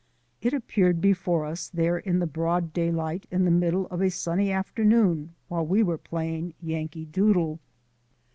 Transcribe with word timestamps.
It 0.41 0.51
appeared 0.51 0.99
before 0.99 1.45
us 1.45 1.69
there 1.69 1.99
in 1.99 2.17
the 2.17 2.25
broad 2.25 2.73
daylight 2.73 3.27
in 3.29 3.45
the 3.45 3.51
middle 3.51 3.85
of 3.91 4.01
a 4.01 4.09
sunny 4.09 4.51
afternoon 4.51 5.35
while 5.47 5.63
we 5.63 5.83
were 5.83 5.99
playing 5.99 6.55
"Yankee 6.59 7.05
Doodle." 7.05 7.59